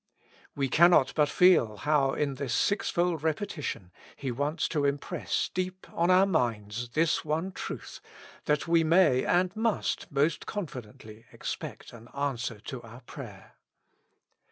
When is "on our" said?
5.93-6.25